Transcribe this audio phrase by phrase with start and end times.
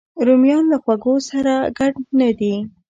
[0.25, 2.55] رومیان له خوږو سره ګډ نه دي